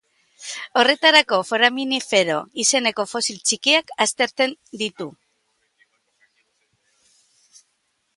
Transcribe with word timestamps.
Horretarako 0.81 1.37
foraminifero 1.49 2.37
izeneko 2.63 3.05
fosil 3.11 3.37
txikiak 3.49 3.93
aztertzen 4.05 4.55
ditu. 4.83 5.09